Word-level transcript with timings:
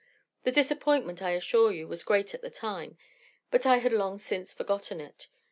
The 0.45 0.51
disappointment, 0.51 1.21
I 1.21 1.29
assure 1.33 1.71
you, 1.71 1.87
was 1.87 2.03
great 2.03 2.33
at 2.33 2.41
the 2.41 2.49
time; 2.49 2.97
but 3.51 3.67
I 3.67 3.77
had 3.77 3.93
long 3.93 4.17
since 4.17 4.51
forgotten 4.51 4.99
it. 4.99 5.27